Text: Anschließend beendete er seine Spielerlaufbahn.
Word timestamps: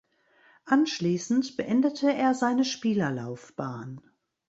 Anschließend 0.65 1.57
beendete 1.57 2.11
er 2.11 2.33
seine 2.33 2.65
Spielerlaufbahn. 2.65 4.01